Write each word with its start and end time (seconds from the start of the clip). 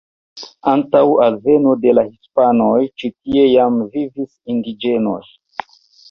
Antaŭ 0.69 1.01
alveno 1.25 1.73
de 1.83 1.91
la 1.97 2.03
hispanoj 2.05 2.77
ĉi 3.01 3.11
tie 3.11 3.43
jam 3.49 3.77
vivis 3.97 4.33
indiĝenoj. 4.55 5.19